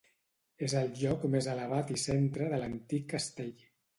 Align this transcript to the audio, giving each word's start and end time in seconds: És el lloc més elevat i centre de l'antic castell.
És 0.67 0.73
el 0.79 0.87
lloc 1.01 1.25
més 1.35 1.49
elevat 1.51 1.93
i 1.97 1.99
centre 2.05 2.47
de 2.55 2.61
l'antic 2.65 3.09
castell. 3.15 3.55